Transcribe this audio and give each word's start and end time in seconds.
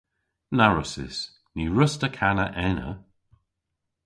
Na 0.57 0.65
wrussys. 0.71 1.17
Ny 1.55 1.63
wruss'ta 1.69 2.07
kana 2.17 2.45
ena. 2.67 2.89